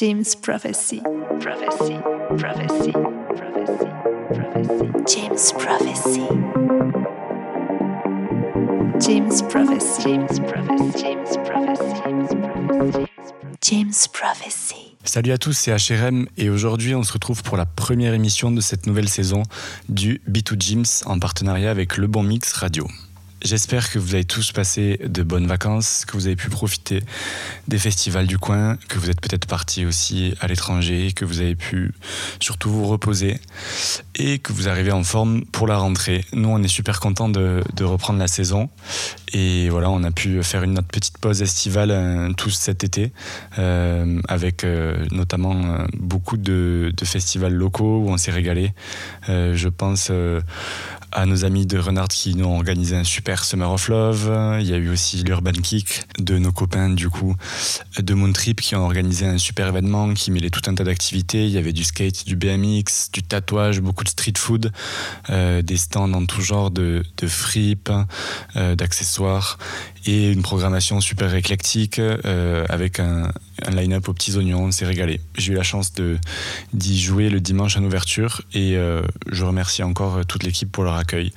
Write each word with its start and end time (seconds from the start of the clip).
James 0.00 0.36
Prophecy. 0.42 1.02
Prophecy. 1.40 1.98
Prophecy. 2.38 2.92
Prophecy. 2.92 3.88
Prophecy. 4.32 4.86
James 5.08 5.52
Prophecy. 5.58 6.28
James 9.00 9.42
Prophecy. 9.48 10.02
James 10.04 10.38
Prophecy. 11.44 12.02
James 12.04 12.28
Prophecy. 12.28 13.06
James 13.60 14.08
Prophecy. 14.12 14.94
Salut 15.02 15.32
à 15.32 15.38
tous, 15.38 15.54
c'est 15.54 15.72
HRM 15.72 16.28
et 16.36 16.48
aujourd'hui 16.48 16.94
on 16.94 17.02
se 17.02 17.12
retrouve 17.12 17.42
pour 17.42 17.56
la 17.56 17.66
première 17.66 18.14
émission 18.14 18.52
de 18.52 18.60
cette 18.60 18.86
nouvelle 18.86 19.08
saison 19.08 19.42
du 19.88 20.20
B2 20.30 20.60
James 20.60 20.84
en 21.06 21.18
partenariat 21.18 21.72
avec 21.72 21.96
Le 21.96 22.06
Bon 22.06 22.22
Mix 22.22 22.52
Radio. 22.52 22.86
J'espère 23.42 23.90
que 23.90 24.00
vous 24.00 24.14
avez 24.14 24.24
tous 24.24 24.50
passé 24.50 24.98
de 25.04 25.22
bonnes 25.22 25.46
vacances, 25.46 26.04
que 26.04 26.14
vous 26.14 26.26
avez 26.26 26.34
pu 26.34 26.50
profiter 26.50 27.04
des 27.68 27.78
festivals 27.78 28.26
du 28.26 28.36
coin, 28.36 28.76
que 28.88 28.98
vous 28.98 29.10
êtes 29.10 29.20
peut-être 29.20 29.46
partis 29.46 29.86
aussi 29.86 30.34
à 30.40 30.48
l'étranger, 30.48 31.12
que 31.14 31.24
vous 31.24 31.40
avez 31.40 31.54
pu 31.54 31.92
surtout 32.40 32.68
vous 32.68 32.86
reposer 32.86 33.38
et 34.16 34.40
que 34.40 34.52
vous 34.52 34.68
arrivez 34.68 34.90
en 34.90 35.04
forme 35.04 35.44
pour 35.44 35.68
la 35.68 35.78
rentrée. 35.78 36.24
Nous, 36.32 36.48
on 36.48 36.60
est 36.64 36.68
super 36.68 36.98
contents 36.98 37.28
de, 37.28 37.62
reprendre 37.80 38.18
la 38.18 38.26
saison 38.26 38.70
et 39.32 39.68
voilà, 39.68 39.88
on 39.88 40.02
a 40.02 40.10
pu 40.10 40.42
faire 40.42 40.64
une 40.64 40.72
notre 40.72 40.88
petite 40.88 41.18
pause 41.18 41.42
estivale 41.42 41.90
euh, 41.90 42.32
tous 42.32 42.50
cet 42.50 42.84
été 42.84 43.12
euh, 43.58 44.20
avec 44.28 44.64
euh, 44.64 45.06
notamment 45.10 45.78
beaucoup 45.94 46.36
de, 46.36 46.92
de, 46.96 47.04
festivals 47.04 47.54
locaux 47.54 47.98
où 47.98 48.10
on 48.10 48.16
s'est 48.16 48.30
régalé. 48.30 48.72
Je 49.28 49.68
pense 49.68 50.10
à 51.12 51.26
nos 51.26 51.44
amis 51.44 51.66
de 51.66 51.78
Renard 51.78 52.08
qui 52.08 52.34
nous 52.34 52.44
ont 52.44 52.56
organisé 52.56 52.96
un 52.96 53.04
super 53.04 53.44
Summer 53.44 53.70
of 53.70 53.88
Love. 53.88 54.58
Il 54.60 54.66
y 54.66 54.72
a 54.72 54.76
eu 54.76 54.90
aussi 54.90 55.22
l'Urban 55.22 55.52
Kick 55.52 56.02
de 56.18 56.38
nos 56.38 56.52
copains 56.52 56.90
du 56.90 57.08
coup 57.08 57.34
de 57.98 58.14
Moon 58.14 58.32
Trip 58.32 58.60
qui 58.60 58.74
ont 58.76 58.84
organisé 58.84 59.26
un 59.26 59.38
super 59.38 59.68
événement 59.68 60.14
qui 60.14 60.30
mêlait 60.30 60.50
tout 60.50 60.62
un 60.66 60.74
tas 60.74 60.84
d'activités. 60.84 61.46
Il 61.46 61.50
y 61.50 61.58
avait 61.58 61.72
du 61.72 61.84
skate, 61.84 62.26
du 62.26 62.36
BMX, 62.36 63.10
du 63.12 63.22
tatouage, 63.22 63.80
beaucoup 63.80 64.04
de 64.04 64.08
street 64.08 64.34
food, 64.36 64.72
euh, 65.30 65.62
des 65.62 65.76
stands 65.76 66.12
en 66.12 66.26
tout 66.26 66.42
genre 66.42 66.70
de, 66.70 67.02
de 67.16 67.26
fripes, 67.26 67.90
euh, 68.56 68.74
d'accessoires 68.74 69.58
et 70.06 70.30
une 70.30 70.42
programmation 70.42 71.00
super 71.00 71.34
éclectique 71.34 71.98
euh, 71.98 72.64
avec 72.68 73.00
un, 73.00 73.30
un 73.66 73.70
line-up 73.70 74.08
aux 74.08 74.12
petits 74.12 74.36
oignons. 74.36 74.64
On 74.64 74.70
s'est 74.70 74.86
régalé. 74.86 75.20
J'ai 75.36 75.52
eu 75.52 75.56
la 75.56 75.62
chance 75.62 75.92
d'y 76.72 77.00
jouer 77.00 77.30
le 77.30 77.40
dimanche 77.40 77.76
en 77.76 77.84
ouverture 77.84 78.42
et 78.52 78.76
euh, 78.76 79.02
je 79.30 79.44
remercie 79.44 79.82
encore 79.82 80.24
toute 80.26 80.42
l'équipe 80.44 80.70
pour 80.70 80.84
leur 80.84 80.94
accueil. 80.94 81.32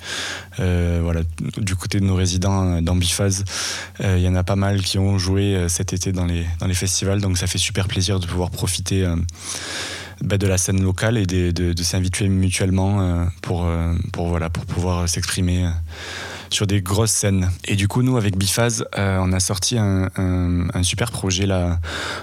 Euh, 0.60 1.00
voilà, 1.02 1.22
du 1.56 1.76
côté 1.76 2.00
de 2.00 2.04
nos 2.04 2.14
résidents 2.14 2.80
dans 2.82 2.96
Bifaz, 2.96 3.44
il 4.00 4.20
y 4.20 4.28
en 4.28 4.34
a 4.34 4.44
pas 4.44 4.56
mal 4.56 4.82
qui 4.82 4.98
ont 4.98 5.18
joué 5.18 5.66
cet 5.68 5.92
été 5.92 6.12
dans 6.12 6.26
les, 6.26 6.44
dans 6.60 6.66
les 6.66 6.74
festivals, 6.74 7.20
donc 7.20 7.38
ça 7.38 7.46
fait 7.46 7.58
super 7.58 7.88
plaisir 7.88 8.20
de 8.20 8.26
pouvoir 8.26 8.50
profiter. 8.50 9.06
Bah, 10.22 10.38
de 10.38 10.46
la 10.46 10.56
scène 10.56 10.80
locale 10.80 11.16
et 11.16 11.26
de, 11.26 11.50
de, 11.50 11.72
de 11.72 11.82
s'inviter 11.82 12.28
mutuellement 12.28 13.26
pour, 13.40 13.68
pour, 14.12 14.28
voilà, 14.28 14.50
pour 14.50 14.64
pouvoir 14.66 15.08
s'exprimer 15.08 15.68
sur 16.52 16.66
des 16.66 16.82
grosses 16.82 17.10
scènes. 17.10 17.50
Et 17.64 17.76
du 17.76 17.88
coup, 17.88 18.02
nous, 18.02 18.16
avec 18.16 18.36
Bifaz, 18.36 18.84
euh, 18.98 19.18
on 19.20 19.32
a 19.32 19.40
sorti 19.40 19.78
un, 19.78 20.10
super 20.82 21.10
projet 21.10 21.46
là 21.46 21.78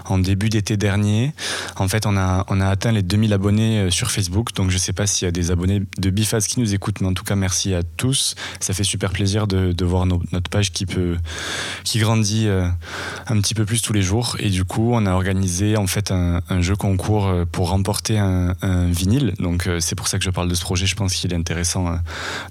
en 0.05 0.17
début 0.17 0.49
d'été 0.49 0.77
dernier. 0.77 1.33
En 1.77 1.87
fait, 1.87 2.05
on 2.05 2.17
a, 2.17 2.45
on 2.49 2.59
a 2.61 2.67
atteint 2.67 2.91
les 2.91 3.01
2000 3.01 3.33
abonnés 3.33 3.79
euh, 3.79 3.89
sur 3.89 4.11
Facebook. 4.11 4.53
Donc, 4.53 4.69
je 4.69 4.77
sais 4.77 4.93
pas 4.93 5.07
s'il 5.07 5.25
y 5.25 5.29
a 5.29 5.31
des 5.31 5.51
abonnés 5.51 5.81
de 5.97 6.09
Bifaz 6.09 6.41
qui 6.47 6.59
nous 6.59 6.73
écoutent, 6.73 7.01
mais 7.01 7.07
en 7.07 7.13
tout 7.13 7.23
cas, 7.23 7.35
merci 7.35 7.73
à 7.73 7.83
tous. 7.83 8.35
Ça 8.59 8.73
fait 8.73 8.83
super 8.83 9.11
plaisir 9.11 9.47
de, 9.47 9.83
voir 9.83 10.05
notre 10.05 10.49
page 10.51 10.71
qui 10.71 10.85
peut, 10.85 11.17
qui 11.83 11.99
grandit 11.99 12.47
euh, 12.47 12.67
un 13.27 13.39
petit 13.39 13.55
peu 13.55 13.65
plus 13.65 13.81
tous 13.81 13.93
les 13.93 14.03
jours. 14.03 14.35
Et 14.39 14.49
du 14.49 14.65
coup, 14.65 14.91
on 14.93 15.05
a 15.05 15.13
organisé 15.13 15.77
en 15.77 15.87
fait 15.87 16.11
un, 16.11 16.41
jeu 16.59 16.75
concours 16.75 17.31
pour 17.51 17.69
remporter 17.69 18.19
un, 18.19 18.55
un 18.61 18.85
vinyle. 18.91 19.33
Donc, 19.39 19.67
c'est 19.79 19.95
pour 19.95 20.07
ça 20.07 20.19
que 20.19 20.23
je 20.23 20.29
parle 20.29 20.49
de 20.49 20.55
ce 20.55 20.61
projet. 20.61 20.85
Je 20.85 20.95
pense 20.95 21.15
qu'il 21.15 21.31
est 21.33 21.35
intéressant 21.35 21.97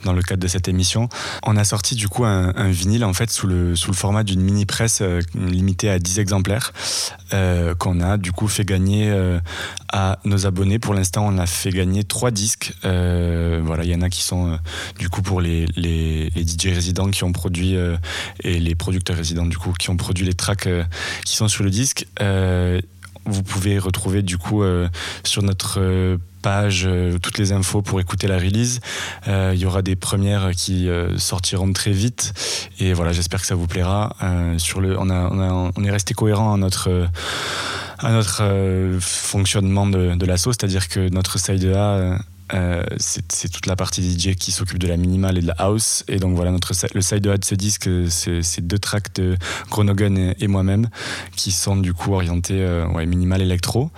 dans 0.05 0.13
le 0.13 0.23
cadre 0.23 0.43
de 0.43 0.49
cette 0.49 0.69
émission. 0.69 1.09
On 1.45 1.57
a 1.57 1.65
sorti 1.69 1.95
du 1.95 2.09
coup 2.09 2.25
un, 2.25 2.71
vinyle 2.71 3.05
en 3.05 3.13
fait 3.13 3.31
sous 3.31 3.47
le, 3.47 3.77
sous 3.77 3.91
le 3.91 3.97
format 3.97 4.25
d'une 4.25 4.41
mini 4.41 4.65
presse 4.65 5.01
euh, 5.03 5.21
limitée 5.35 5.91
à 5.91 5.99
10 5.99 6.19
exemplaires 6.19 6.73
euh, 7.35 7.75
qu'on 7.75 8.01
a 8.01 8.17
du 8.17 8.33
coup 8.33 8.49
fait 8.49 8.65
gagner 8.65 9.11
euh, 9.11 9.39
à 9.93 10.19
nos 10.25 10.47
abonnés. 10.47 10.79
Pour 10.79 10.95
l'instant, 10.95 11.27
on 11.27 11.37
a 11.37 11.45
fait 11.45 11.71
gagner 11.71 12.05
trois 12.05 12.31
disques. 12.31 12.73
Voilà, 12.83 13.85
il 13.85 13.91
y 13.91 13.95
en 13.95 14.01
a 14.01 14.09
qui 14.09 14.23
sont 14.23 14.59
du 14.99 15.11
coup 15.11 15.21
pour 15.21 15.41
les, 15.41 15.67
les, 15.77 16.31
les, 16.31 16.43
DJ 16.43 16.75
résidents 16.75 17.11
qui 17.11 17.25
ont 17.25 17.33
produit 17.33 17.77
et 18.43 18.59
les 18.59 18.75
producteurs 18.75 19.17
résidents 19.17 19.47
du 19.47 19.59
coup 19.59 19.73
qui 19.79 19.91
ont 19.91 19.97
produit 19.97 20.25
les 20.25 20.33
tracks 20.33 20.69
qui 21.25 21.37
sont 21.37 21.49
sur 21.49 21.65
le 21.65 21.71
disque 21.71 22.07
vous 23.29 23.43
pouvez 23.43 23.79
retrouver 23.79 24.23
du 24.23 24.39
coup 24.39 24.63
euh, 24.63 24.89
sur 25.25 25.43
notre 25.43 25.81
euh, 25.81 26.17
page 26.43 26.85
euh, 26.87 27.19
toutes 27.19 27.39
les 27.39 27.53
infos 27.53 27.83
pour 27.83 28.01
écouter 28.01 28.27
la 28.27 28.39
release. 28.39 28.81
Il 29.27 29.59
y 29.59 29.67
aura 29.67 29.83
des 29.83 29.97
premières 29.97 30.53
qui 30.53 30.89
sortiront 31.17 31.73
très 31.73 31.91
vite 31.91 32.33
et 32.79 32.93
voilà, 32.93 33.13
j'espère 33.13 33.41
que 33.41 33.47
ça 33.47 33.55
vous 33.55 33.67
plaira. 33.67 34.17
sur 34.59 34.81
le, 34.81 34.99
on, 34.99 35.11
a, 35.11 35.29
on, 35.31 35.41
a, 35.41 35.73
on, 35.77 35.85
est 35.85 35.91
resté 35.91 36.15
cohérent 36.15 36.55
à 36.55 36.57
notre 36.57 37.09
à 37.99 38.13
notre 38.13 38.43
fonctionnement 39.01 39.87
de, 39.87 40.15
de 40.15 40.27
l'assaut, 40.27 40.53
c'est-à-dire 40.53 40.89
que 40.89 41.09
notre 41.09 41.39
side 41.39 41.65
A 41.75 42.19
euh, 42.55 42.83
c'est 42.99 43.51
toute 43.51 43.67
la 43.67 43.77
partie 43.77 44.03
DJ 44.03 44.35
qui 44.35 44.53
s'occupe 44.53 44.79
de 44.79 44.89
la 44.89 44.97
minimale 44.97 45.39
et 45.39 45.41
de 45.41 45.47
la 45.47 45.55
house. 45.59 46.05
Et 46.09 46.19
donc 46.19 46.35
voilà, 46.35 46.51
notre, 46.51 46.73
le 46.95 47.01
side 47.01 47.27
A 47.27 47.37
de 47.37 47.45
ce 47.45 47.55
disque, 47.55 47.89
c'est 48.09 48.67
deux 48.67 48.79
tracks 48.79 49.15
de 49.15 49.37
Gronogun 49.71 50.33
et, 50.39 50.49
moi-même 50.49 50.89
qui 51.37 51.53
sont 51.53 51.77
du 51.77 51.93
coup 51.93 52.15
orientés 52.15 52.63
euh, 52.63 53.07
minimal 53.07 53.43
électro. 53.43 53.91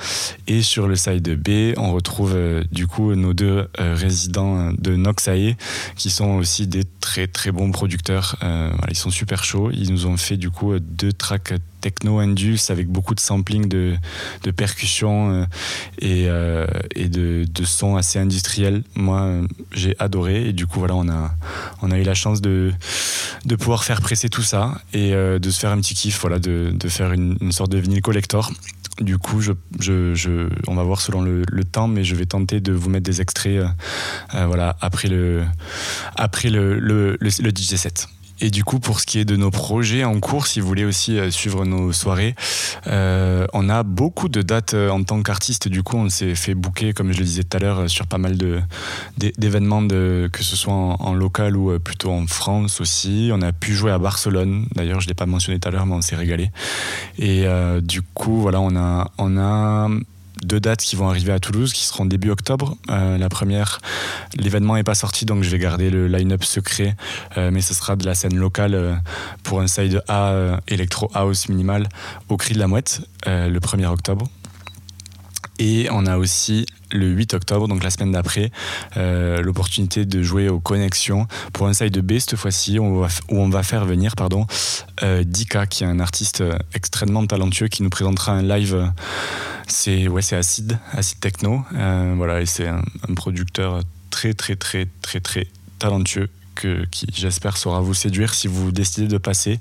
Et 0.46 0.62
sur 0.62 0.88
le 0.88 0.96
side 0.96 1.28
B, 1.36 1.74
on 1.76 1.92
retrouve 1.92 2.34
euh, 2.34 2.64
du 2.72 2.86
coup 2.86 3.14
nos 3.14 3.32
deux 3.32 3.68
euh, 3.78 3.94
résidents 3.94 4.72
de 4.72 4.96
Noxae 4.96 5.56
qui 5.96 6.10
sont 6.10 6.36
aussi 6.36 6.66
des 6.66 6.84
très 7.00 7.26
très 7.26 7.52
bons 7.52 7.70
producteurs. 7.70 8.36
Euh, 8.42 8.70
ils 8.88 8.96
sont 8.96 9.10
super 9.10 9.44
chauds. 9.44 9.70
Ils 9.72 9.92
nous 9.92 10.06
ont 10.06 10.16
fait 10.16 10.36
du 10.36 10.50
coup 10.50 10.78
deux 10.78 11.12
tracks 11.12 11.54
techno 11.80 12.18
indus 12.18 12.70
avec 12.70 12.88
beaucoup 12.88 13.14
de 13.14 13.20
sampling 13.20 13.68
de, 13.68 13.96
de 14.42 14.50
percussions 14.50 15.32
euh, 15.32 15.44
et, 15.98 16.26
euh, 16.28 16.66
et 16.94 17.08
de, 17.08 17.44
de 17.52 17.64
sons 17.64 17.96
assez 17.96 18.18
industriels. 18.18 18.82
Moi, 18.94 19.42
j'ai 19.72 19.96
adoré 19.98 20.48
et 20.48 20.52
du 20.52 20.66
coup, 20.66 20.78
voilà, 20.78 20.94
on 20.94 21.08
a, 21.08 21.34
on 21.82 21.90
a 21.90 21.98
eu 21.98 22.02
la 22.02 22.14
chance 22.14 22.40
de, 22.40 22.72
de 23.44 23.56
pouvoir 23.56 23.84
faire 23.84 24.00
presser 24.00 24.28
tout 24.28 24.42
ça 24.42 24.80
et 24.92 25.14
euh, 25.14 25.38
de 25.38 25.50
se 25.50 25.58
faire 25.58 25.70
un 25.70 25.80
petit 25.80 25.94
kiff, 25.94 26.20
voilà, 26.20 26.38
de, 26.38 26.72
de 26.72 26.88
faire 26.88 27.12
une, 27.12 27.52
sorte 27.52 27.72
de 27.72 27.78
vinyle 27.78 28.02
collector. 28.02 28.52
Du 29.00 29.16
coup, 29.16 29.40
on 30.68 30.74
va 30.74 30.82
voir 30.82 31.00
selon 31.00 31.22
le, 31.22 31.44
temps, 31.64 31.88
mais 31.88 32.04
je 32.04 32.14
vais 32.14 32.26
tenter 32.26 32.60
de 32.60 32.72
vous 32.72 32.90
mettre 32.90 33.04
des 33.04 33.20
extraits 33.22 33.62
voilà, 34.32 34.76
après 34.80 35.08
le, 35.08 35.44
après 36.16 36.50
le, 36.50 36.78
le, 36.78 37.16
le 37.20 37.50
DJ 37.50 37.76
set. 37.76 38.08
Et 38.40 38.50
du 38.50 38.64
coup, 38.64 38.80
pour 38.80 39.00
ce 39.00 39.06
qui 39.06 39.18
est 39.18 39.24
de 39.24 39.36
nos 39.36 39.50
projets 39.50 40.04
en 40.04 40.18
cours, 40.18 40.46
si 40.46 40.60
vous 40.60 40.66
voulez 40.66 40.84
aussi 40.84 41.18
euh, 41.18 41.30
suivre 41.30 41.64
nos 41.64 41.92
soirées, 41.92 42.34
euh, 42.86 43.46
on 43.52 43.68
a 43.68 43.82
beaucoup 43.82 44.28
de 44.28 44.40
dates 44.40 44.74
euh, 44.74 44.88
en 44.90 45.02
tant 45.02 45.22
qu'artiste. 45.22 45.68
Du 45.68 45.82
coup, 45.82 45.96
on 45.96 46.08
s'est 46.08 46.34
fait 46.34 46.54
booker, 46.54 46.94
comme 46.94 47.12
je 47.12 47.18
le 47.18 47.24
disais 47.24 47.44
tout 47.44 47.56
à 47.56 47.60
l'heure, 47.60 47.90
sur 47.90 48.06
pas 48.06 48.18
mal 48.18 48.36
d'événements, 49.18 49.86
que 49.86 50.42
ce 50.42 50.56
soit 50.56 50.72
en, 50.72 51.14
local 51.14 51.56
ou 51.56 51.78
plutôt 51.78 52.10
en 52.10 52.26
France 52.26 52.80
aussi. 52.80 53.30
On 53.32 53.42
a 53.42 53.52
pu 53.52 53.74
jouer 53.74 53.92
à 53.92 53.98
Barcelone. 53.98 54.66
D'ailleurs, 54.74 55.00
je 55.00 55.06
ne 55.06 55.10
l'ai 55.10 55.14
pas 55.14 55.26
mentionné 55.26 55.58
tout 55.58 55.68
à 55.68 55.70
l'heure, 55.70 55.86
mais 55.86 55.94
on 55.94 56.00
s'est 56.00 56.16
régalé. 56.16 56.50
Et 57.18 57.44
du 57.82 58.02
coup, 58.02 58.40
voilà, 58.40 58.60
on 58.60 58.74
a, 58.76 59.10
on 59.18 59.36
a 59.36 59.88
deux 60.42 60.60
dates 60.60 60.80
qui 60.80 60.96
vont 60.96 61.08
arriver 61.08 61.32
à 61.32 61.38
Toulouse, 61.38 61.72
qui 61.72 61.84
seront 61.84 62.04
début 62.04 62.30
octobre. 62.30 62.76
Euh, 62.90 63.18
la 63.18 63.28
première, 63.28 63.80
l'événement 64.36 64.74
n'est 64.74 64.84
pas 64.84 64.94
sorti, 64.94 65.24
donc 65.24 65.42
je 65.42 65.50
vais 65.50 65.58
garder 65.58 65.90
le 65.90 66.08
line-up 66.08 66.44
secret, 66.44 66.96
euh, 67.36 67.50
mais 67.50 67.60
ce 67.60 67.74
sera 67.74 67.96
de 67.96 68.04
la 68.04 68.14
scène 68.14 68.36
locale 68.36 68.74
euh, 68.74 68.94
pour 69.42 69.60
un 69.60 69.66
side 69.66 70.02
A 70.08 70.58
Electro 70.68 71.10
House 71.14 71.48
minimal 71.48 71.88
au 72.28 72.36
Cri 72.36 72.54
de 72.54 72.58
la 72.58 72.66
Mouette, 72.66 73.02
le 73.26 73.58
1er 73.58 73.86
octobre. 73.86 74.28
Et 75.60 75.88
on 75.90 76.06
a 76.06 76.16
aussi 76.16 76.64
le 76.90 77.06
8 77.06 77.34
octobre, 77.34 77.68
donc 77.68 77.84
la 77.84 77.90
semaine 77.90 78.12
d'après, 78.12 78.50
euh, 78.96 79.42
l'opportunité 79.42 80.06
de 80.06 80.22
jouer 80.22 80.48
aux 80.48 80.58
connexions 80.58 81.28
pour 81.52 81.66
un 81.66 81.74
side 81.74 81.98
B 82.00 82.18
cette 82.18 82.36
fois-ci, 82.36 82.78
où, 82.78 83.06
on 83.28 83.48
va 83.50 83.62
faire 83.62 83.84
venir 83.84 84.16
pardon, 84.16 84.46
euh, 85.02 85.22
Dika, 85.22 85.66
qui 85.66 85.84
est 85.84 85.86
un 85.86 86.00
artiste 86.00 86.42
extrêmement 86.74 87.26
talentueux, 87.26 87.68
qui 87.68 87.82
nous 87.82 87.90
présentera 87.90 88.32
un 88.32 88.42
live. 88.42 88.90
C'est 89.68 90.08
ouais, 90.08 90.22
c'est 90.22 90.36
acide, 90.36 90.78
techno. 91.20 91.62
Euh, 91.74 92.14
voilà, 92.16 92.40
et 92.40 92.46
c'est 92.46 92.66
un, 92.66 92.82
un, 93.08 93.14
producteur 93.14 93.82
très 94.08 94.32
très 94.32 94.56
très 94.56 94.88
très 95.02 95.20
très 95.20 95.46
talentueux 95.78 96.30
que, 96.54 96.86
qui, 96.90 97.06
j'espère, 97.14 97.58
saura 97.58 97.80
vous 97.80 97.94
séduire 97.94 98.32
si 98.32 98.48
vous 98.48 98.72
décidez 98.72 99.06
de 99.08 99.18
passer 99.18 99.60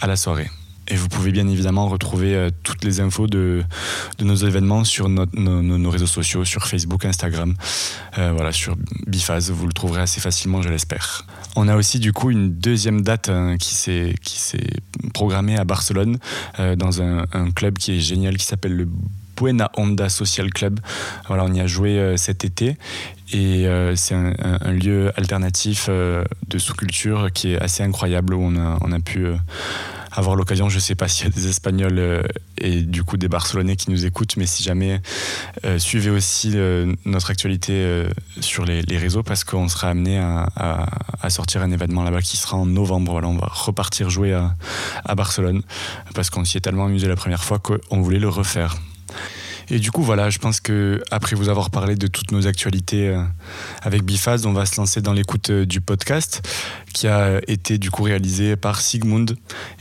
à 0.00 0.06
la 0.06 0.16
soirée. 0.16 0.50
Et 0.90 0.96
vous 0.96 1.08
pouvez 1.08 1.30
bien 1.30 1.46
évidemment 1.46 1.88
retrouver 1.88 2.34
euh, 2.34 2.50
toutes 2.64 2.84
les 2.84 3.00
infos 3.00 3.28
de, 3.28 3.62
de 4.18 4.24
nos 4.24 4.34
événements 4.34 4.82
sur 4.82 5.08
nos, 5.08 5.90
réseaux 5.90 6.06
sociaux, 6.06 6.44
sur 6.44 6.66
Facebook, 6.66 7.04
Instagram, 7.04 7.54
euh, 8.18 8.32
voilà, 8.34 8.50
sur 8.50 8.76
Bifaz. 9.06 9.50
Vous 9.50 9.66
le 9.68 9.72
trouverez 9.72 10.02
assez 10.02 10.20
facilement, 10.20 10.62
je 10.62 10.68
l'espère. 10.68 11.24
On 11.54 11.68
a 11.68 11.76
aussi 11.76 12.00
du 12.00 12.12
coup 12.12 12.30
une 12.30 12.52
deuxième 12.52 13.02
date 13.02 13.28
hein, 13.28 13.56
qui 13.56 13.74
s'est 13.74 14.14
programmée 15.14 15.56
à 15.56 15.64
Barcelone 15.64 16.18
euh, 16.58 16.74
dans 16.74 17.02
un, 17.02 17.24
un, 17.32 17.50
club 17.52 17.78
qui 17.78 17.92
est 17.92 18.00
génial 18.00 18.36
qui 18.36 18.44
s'appelle 18.44 18.74
le 18.74 18.88
Puena 19.40 19.70
Honda 19.78 20.10
Social 20.10 20.52
Club. 20.52 20.80
Voilà, 21.28 21.44
on 21.44 21.54
y 21.54 21.60
a 21.60 21.66
joué 21.66 22.14
cet 22.18 22.44
été 22.44 22.76
et 23.32 23.66
c'est 23.94 24.14
un, 24.14 24.72
lieu 24.72 25.12
alternatif 25.16 25.88
de 25.88 26.58
sous-culture 26.58 27.30
qui 27.32 27.52
est 27.52 27.58
assez 27.58 27.82
incroyable 27.82 28.34
où 28.34 28.42
on 28.42 28.92
a, 28.92 29.00
pu 29.00 29.28
avoir 30.12 30.36
l'occasion, 30.36 30.68
je 30.68 30.76
ne 30.76 30.80
sais 30.80 30.94
pas 30.94 31.08
s'il 31.08 31.26
y 31.26 31.28
a 31.28 31.30
des 31.30 31.48
Espagnols 31.48 31.98
euh, 31.98 32.22
et 32.58 32.82
du 32.82 33.04
coup 33.04 33.16
des 33.16 33.28
Barcelonais 33.28 33.76
qui 33.76 33.90
nous 33.90 34.06
écoutent, 34.06 34.36
mais 34.36 34.46
si 34.46 34.62
jamais, 34.62 35.00
euh, 35.64 35.78
suivez 35.78 36.10
aussi 36.10 36.52
euh, 36.54 36.92
notre 37.04 37.30
actualité 37.30 38.06
sur 38.40 38.64
les, 38.64 38.82
réseaux 38.98 39.22
parce 39.22 39.44
qu'on 39.44 39.68
sera 39.68 39.88
amené 39.88 40.18
à, 40.18 40.86
sortir 41.30 41.62
un 41.62 41.70
événement 41.70 42.02
là-bas 42.02 42.20
qui 42.20 42.36
sera 42.36 42.56
en 42.56 42.66
novembre. 42.66 43.12
Voilà, 43.12 43.28
on 43.28 43.36
va 43.36 43.46
repartir 43.50 44.10
jouer 44.10 44.34
à 44.34 45.14
Barcelone 45.14 45.62
parce 46.14 46.28
qu'on 46.28 46.44
s'y 46.44 46.58
est 46.58 46.60
tellement 46.60 46.86
amusé 46.86 47.08
la 47.08 47.16
première 47.16 47.44
fois 47.44 47.58
qu'on 47.58 48.00
voulait 48.00 48.18
le 48.18 48.28
refaire. 48.28 48.76
Et 49.70 49.78
du 49.78 49.92
coup, 49.92 50.02
voilà, 50.02 50.30
je 50.30 50.38
pense 50.38 50.60
que 50.60 51.00
après 51.12 51.36
vous 51.36 51.48
avoir 51.48 51.70
parlé 51.70 51.94
de 51.94 52.08
toutes 52.08 52.32
nos 52.32 52.48
actualités 52.48 53.08
euh, 53.08 53.22
avec 53.82 54.02
Bifaz, 54.02 54.44
on 54.44 54.52
va 54.52 54.66
se 54.66 54.76
lancer 54.76 55.00
dans 55.00 55.12
l'écoute 55.12 55.50
euh, 55.50 55.64
du 55.64 55.80
podcast 55.80 56.42
qui 56.92 57.06
a 57.06 57.40
été 57.46 57.78
du 57.78 57.88
coup 57.88 58.02
réalisé 58.02 58.56
par 58.56 58.80
Sigmund. 58.80 59.36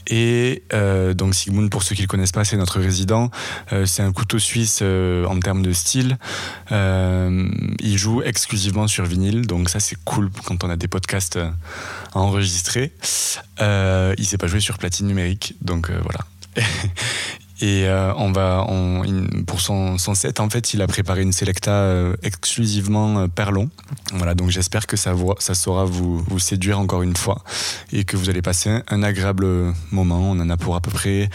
Et 0.06 0.64
euh, 0.74 1.16
donc 1.16 1.34
Sigmund, 1.34 1.72
pour 1.72 1.82
ceux 1.82 1.96
qui 1.96 2.04
le 2.04 2.08
connaissent 2.08 2.32
pas, 2.32 2.46
c'est 2.46 2.58
notre 2.58 2.80
résident. 2.80 3.32
c'est 3.86 4.04
un 4.04 4.12
couteau 4.12 4.38
suisse 4.38 4.84
en 4.84 5.40
termes 5.40 5.64
de 5.64 5.74
style. 5.74 6.18
il 6.72 7.98
joue 7.98 8.22
exclusivement 8.22 8.88
sur 8.88 9.06
vinyle, 9.06 9.48
donc 9.48 9.70
ça 9.70 9.80
c'est 9.80 9.98
cool 10.04 10.30
quand 10.46 10.64
on 10.64 10.70
a 10.70 10.76
des 10.76 10.88
podcasts 10.88 11.38
à 11.38 12.20
enregistrer. 12.20 12.94
il 13.60 14.26
sait 14.26 14.38
pas 14.38 14.48
jouer 14.48 14.60
sur 14.60 14.78
platine 14.78 15.08
numérique, 15.08 15.56
donc 15.62 15.90
voilà. 15.90 16.26
Et 17.62 17.88
euh, 17.88 18.14
on 18.16 18.32
va, 18.32 18.66
on, 18.70 19.04
pour 19.46 19.60
son, 19.60 19.98
son, 19.98 20.16
set, 20.16 20.40
en 20.40 20.50
fait, 20.50 20.74
il 20.74 20.82
a 20.82 20.88
préparé 20.88 21.22
une 21.22 21.34
selecta 21.34 21.72
euh, 21.72 22.16
exclusivement 22.24 23.20
euh, 23.20 23.28
Perlon. 23.28 23.70
Voilà, 24.14 24.34
donc 24.34 24.50
j'espère 24.50 24.88
que 24.88 24.96
ça, 24.96 25.14
ça 25.40 25.56
saura 25.56 25.84
vous, 25.84 26.20
vous, 26.20 26.40
séduire 26.40 26.80
encore 26.80 27.02
une 27.02 27.18
fois 27.18 27.44
et 27.92 28.06
que 28.06 28.16
vous 28.16 28.30
allez 28.30 28.42
passer 28.42 28.80
un, 28.88 29.04
agréable 29.04 29.74
moment. 29.92 30.32
On 30.32 30.40
en 30.40 30.50
a 30.50 30.56
pour 30.56 30.76
à 30.76 30.82
peu 30.82 30.92
près 30.92 31.30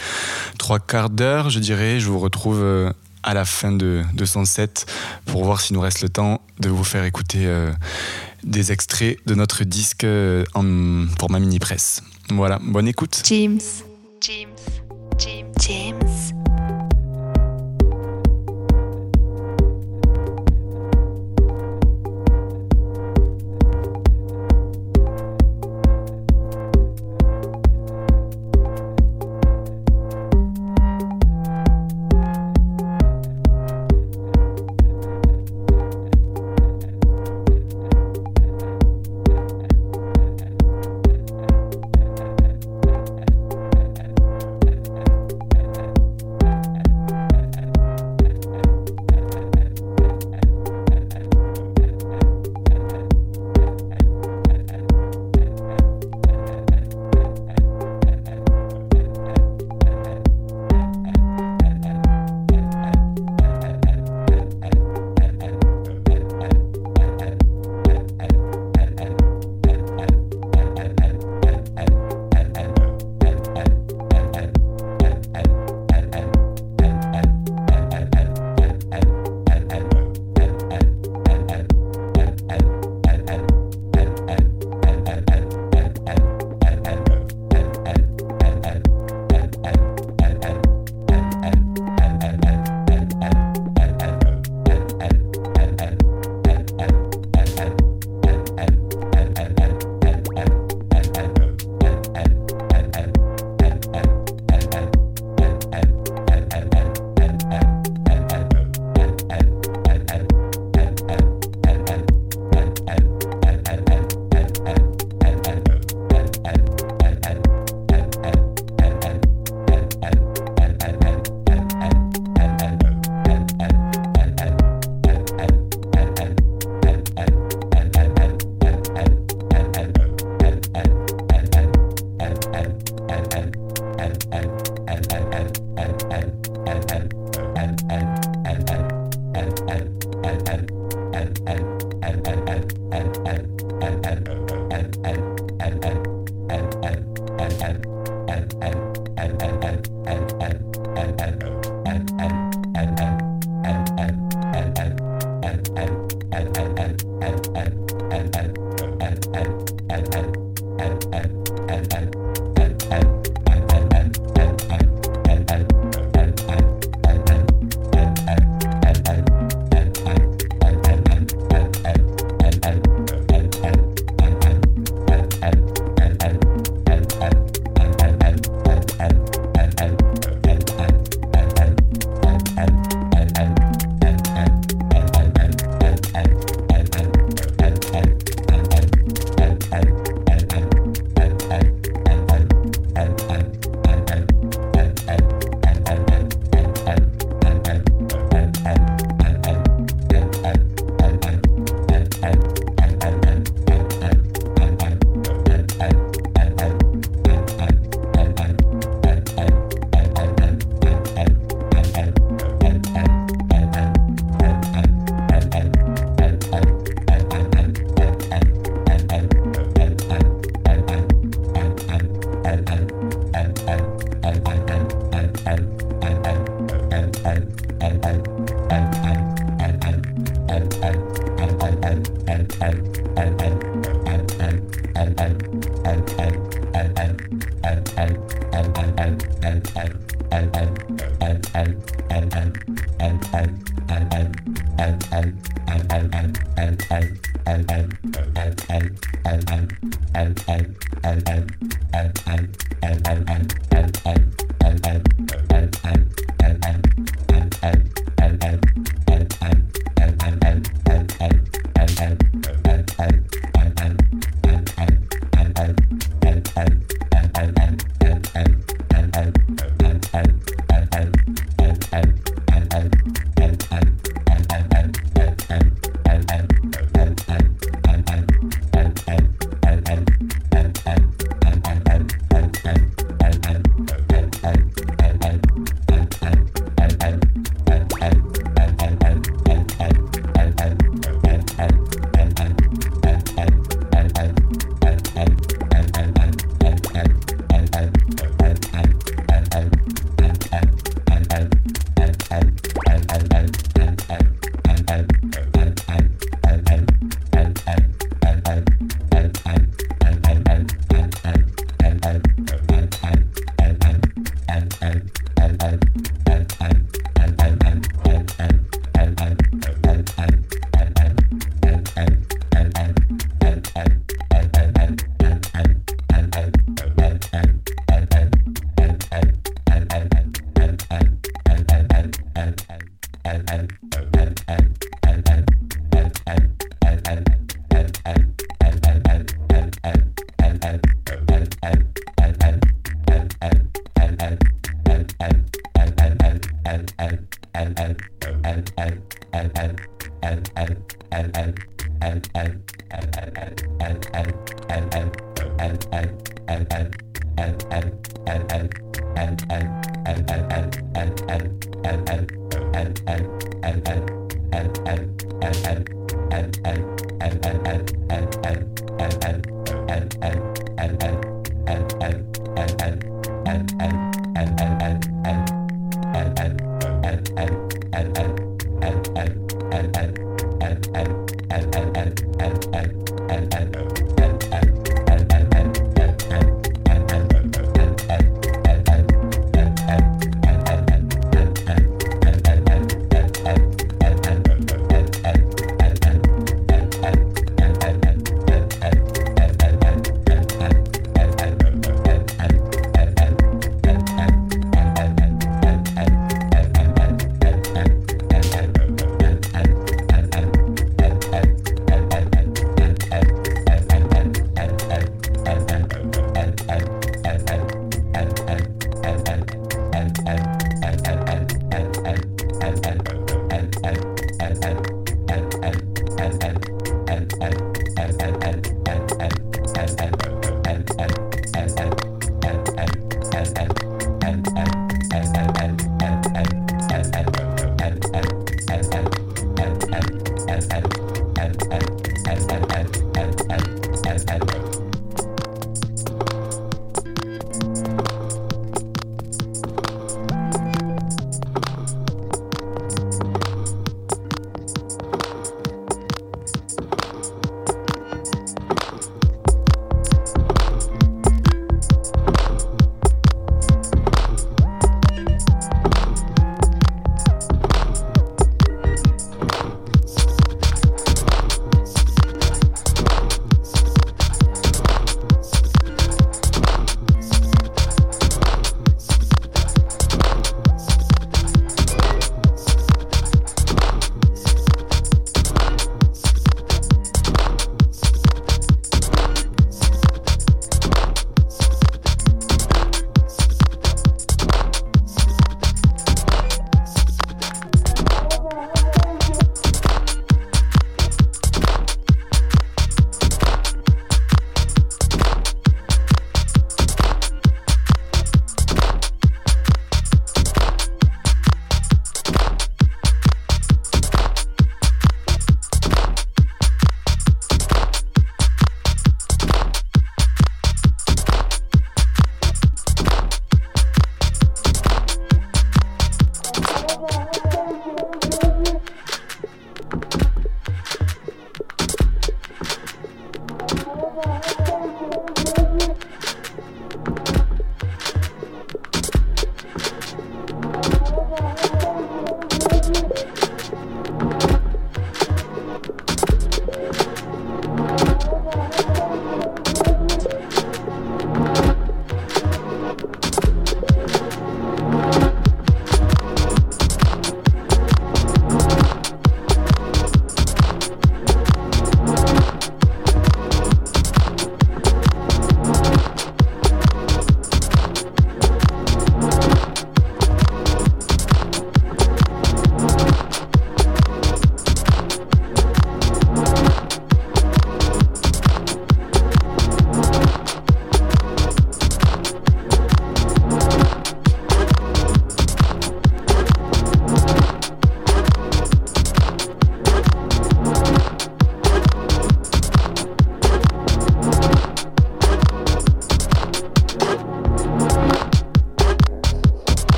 trois 0.57 0.79
quarts 0.79 1.11
d'heure, 1.11 1.51
je 1.51 1.59
dirais. 1.59 1.99
Je 1.99 2.09
vous 2.09 2.19
retrouve 2.19 2.91
à 3.21 3.33
la 3.33 3.45
fin 3.45 3.71
de, 3.71 4.01
de, 4.13 4.25
son 4.25 4.45
set 4.45 4.87
pour 5.25 5.43
voir 5.43 5.61
s'il 5.61 5.75
nous 5.75 5.81
reste 5.81 6.01
le 6.01 6.09
temps 6.09 6.41
de 6.59 6.69
vous 6.69 6.83
faire 6.83 7.03
écouter 7.05 7.47
des 8.43 8.71
extraits 8.71 9.17
de 9.25 9.35
notre 9.35 9.63
disque 9.63 10.05
en 10.53 11.05
format 11.19 11.39
mini-presse. 11.39 12.01
Voilà, 12.29 12.59
bonne 12.63 12.87
écoute. 12.87 13.21
James. 13.25 13.59
James. 14.21 14.55
James. 15.19 15.44
James. 15.59 16.44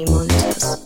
Montes. 0.00 0.82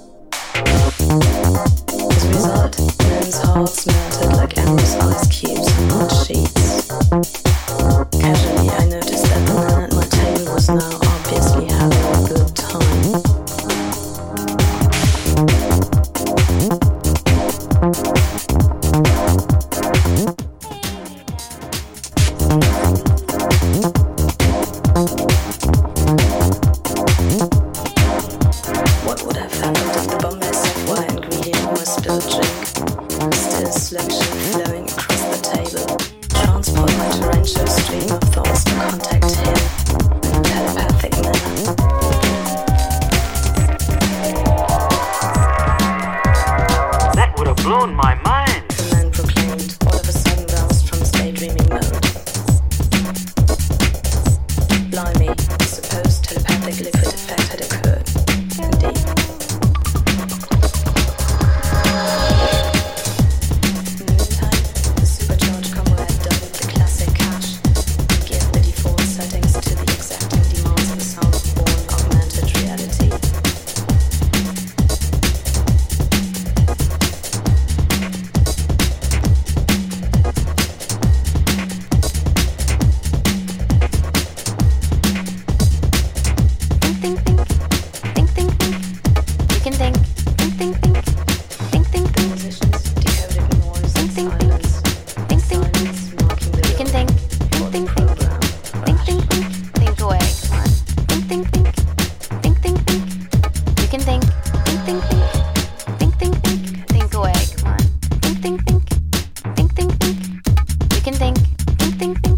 think, 111.96 112.20
think. 112.22 112.35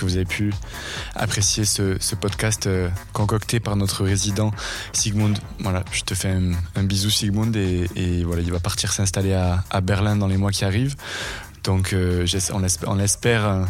Que 0.00 0.06
vous 0.06 0.16
avez 0.16 0.24
pu 0.24 0.52
apprécier 1.14 1.64
ce, 1.64 2.14
podcast 2.14 2.66
euh, 2.66 2.88
concocté 3.12 3.60
par 3.60 3.76
notre 3.76 4.04
résident 4.04 4.50
Sigmund. 4.92 5.38
Voilà, 5.58 5.84
je 5.92 6.02
te 6.02 6.14
fais 6.14 6.34
un, 6.74 6.82
bisou 6.82 7.10
Sigmund 7.10 7.54
et, 7.54 8.24
voilà, 8.24 8.42
il 8.42 8.50
va 8.50 8.60
partir 8.60 8.92
s'installer 8.92 9.34
à, 9.34 9.80
Berlin 9.82 10.16
dans 10.16 10.26
les 10.26 10.38
mois 10.38 10.50
qui 10.50 10.64
arrivent. 10.64 10.96
Donc 11.64 11.92
euh, 11.92 12.26
on, 12.54 12.64
espère, 12.64 12.88
on 12.88 12.98
espère 12.98 13.66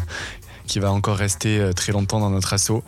qu'il 0.71 0.81
va 0.81 0.91
encore 0.91 1.17
rester 1.17 1.59
euh, 1.59 1.73
très 1.73 1.91
longtemps 1.91 2.21
dans 2.21 2.29
notre 2.29 2.53
assaut. 2.53 2.83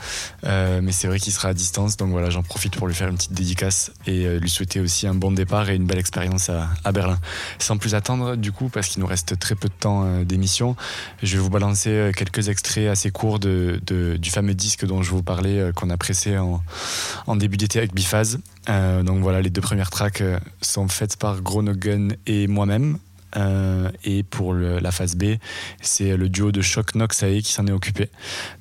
Euh, 0.46 0.80
mais 0.82 0.94
c'est 0.94 1.08
vrai 1.08 1.20
qu'il 1.20 1.34
sera 1.34 1.50
à 1.50 1.54
distance. 1.54 1.98
Donc 1.98 2.12
voilà, 2.12 2.30
j'en 2.30 2.42
profite 2.42 2.78
pour 2.78 2.88
lui 2.88 2.96
faire 2.96 3.10
une 3.10 3.18
petite 3.18 3.34
dédicace 3.34 3.92
et 4.08 4.26
euh, 4.26 4.40
lui 4.40 4.50
souhaiter 4.50 4.80
aussi 4.80 5.06
un 5.06 5.14
bon 5.14 5.32
départ 5.34 5.70
et 5.70 5.76
une 5.76 5.86
belle 5.86 6.00
expérience 6.00 6.50
à, 6.50 6.92
Berlin. 6.94 7.20
Sans 7.60 7.78
plus 7.78 7.94
attendre, 7.94 8.38
du 8.38 8.54
coup, 8.54 8.70
parce 8.70 8.88
qu'il 8.88 9.02
nous 9.02 9.08
reste 9.08 9.38
très 9.38 9.56
peu 9.56 9.68
de 9.68 9.74
temps 9.74 10.22
d'émission, 10.24 10.76
je 11.24 11.36
vais 11.36 11.44
vous 11.44 11.50
balancer 11.50 12.12
quelques 12.16 12.50
extraits 12.50 12.88
assez 12.88 13.10
courts 13.10 13.40
du 13.40 14.30
fameux 14.30 14.54
disque 14.54 14.86
dont 14.86 15.02
je 15.02 15.10
vous 15.10 15.24
parlais, 15.24 15.72
qu'on 15.76 15.90
a 15.90 15.98
pressé 15.98 16.38
en, 16.38 17.36
début 17.36 17.58
d'été 17.58 17.80
avec 17.80 17.94
Biphase. 17.94 18.40
Donc 18.68 19.22
voilà, 19.22 19.42
les 19.42 19.50
deux 19.50 19.62
premières 19.62 19.90
tracks 19.90 20.24
sont 20.62 20.88
faites 20.88 21.18
par 21.18 21.42
Gronogun 21.42 22.10
et 22.28 22.48
moi-même. 22.48 23.00
Euh, 23.36 23.90
et 24.04 24.24
pour 24.24 24.54
la 24.54 24.92
phase 24.92 25.16
B, 25.16 25.36
c'est 25.82 26.16
le 26.18 26.30
duo 26.30 26.52
de 26.52 26.62
Choc 26.62 26.96
Noxae 26.96 27.42
qui 27.42 27.52
s'en 27.52 27.68
est 27.68 27.72
occupé. 27.72 28.10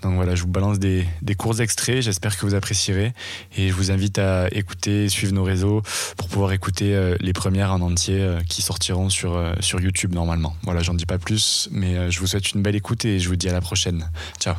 Donc 0.03 0.15
voilà, 0.15 0.35
je 0.35 0.43
vous 0.43 0.49
balance 0.49 0.79
des, 0.79 1.07
des 1.21 1.35
courts 1.35 1.61
extraits, 1.61 2.03
j'espère 2.03 2.37
que 2.37 2.47
vous 2.47 2.55
apprécierez. 2.55 3.13
Et 3.57 3.69
je 3.69 3.75
vous 3.75 3.91
invite 3.91 4.19
à 4.19 4.49
écouter, 4.53 5.09
suivre 5.09 5.33
nos 5.33 5.45
réseaux 5.45 5.83
pour 6.17 6.29
pouvoir 6.29 6.53
écouter 6.53 6.95
euh, 6.95 7.17
les 7.21 7.33
premières 7.33 7.73
en 7.73 7.81
entier 7.81 8.21
euh, 8.21 8.41
qui 8.49 8.63
sortiront 8.63 9.09
sur, 9.09 9.53
sur 9.61 9.81
YouTube 9.81 10.15
normalement. 10.15 10.57
Voilà, 10.63 10.83
j'en 10.83 10.95
dis 10.95 11.07
pas 11.07 11.19
plus, 11.19 11.69
mais 11.73 12.11
je 12.11 12.21
vous 12.21 12.27
souhaite 12.27 12.53
une 12.53 12.63
belle 12.63 12.77
écoute 12.77 13.05
et 13.05 13.19
je 13.19 13.29
vous 13.29 13.37
dis 13.37 13.49
à 13.49 13.53
la 13.53 13.61
prochaine. 13.61 14.11
Ciao. 14.39 14.55